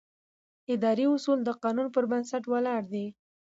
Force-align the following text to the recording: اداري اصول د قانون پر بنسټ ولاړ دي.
اداري 0.73 1.05
اصول 1.15 1.39
د 1.43 1.49
قانون 1.63 1.87
پر 1.95 2.03
بنسټ 2.11 2.43
ولاړ 2.47 2.81
دي. 2.93 3.05